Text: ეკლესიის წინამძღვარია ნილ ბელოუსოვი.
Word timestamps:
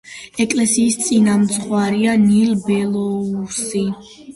ეკლესიის 0.45 0.97
წინამძღვარია 1.03 2.19
ნილ 2.25 2.59
ბელოუსოვი. 2.67 3.89